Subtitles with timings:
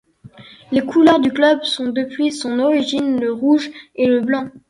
[0.71, 4.49] Les couleurs du club sont, depuis son origine, le rouge et le blanc.